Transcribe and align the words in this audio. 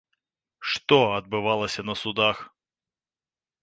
Што 0.69 0.99
адбывалася 1.19 1.81
на 1.93 1.99
судах? 2.03 2.37